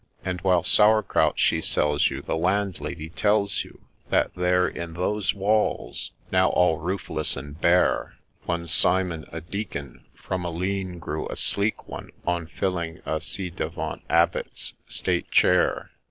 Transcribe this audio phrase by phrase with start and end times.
[0.25, 5.35] And, while' sour kraut' she sells you, the Landlady tells you That there, in those
[5.35, 11.35] walls, now all roofless and bare, One Simon, a Deacon, from a lean grew a
[11.35, 15.91] sleek one, On filling a ci devant Abbot's state chair.